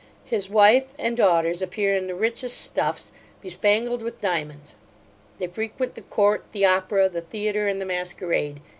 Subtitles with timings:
[0.25, 4.75] His wife and daughters appear in the richest stuffs, bespangled with diamonds.
[5.37, 8.61] They frequent the court, the opera, the theatre, and the masquerade.